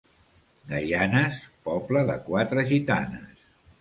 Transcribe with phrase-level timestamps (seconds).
[0.69, 3.45] Gaianes, poble de quatre gitanes.